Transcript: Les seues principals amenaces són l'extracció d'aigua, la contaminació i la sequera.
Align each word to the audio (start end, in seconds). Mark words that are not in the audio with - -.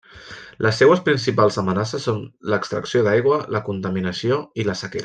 Les 0.65 0.79
seues 0.83 1.01
principals 1.09 1.59
amenaces 1.63 2.09
són 2.09 2.25
l'extracció 2.53 3.05
d'aigua, 3.09 3.39
la 3.59 3.65
contaminació 3.71 4.45
i 4.63 4.71
la 4.71 4.79
sequera. 4.85 4.99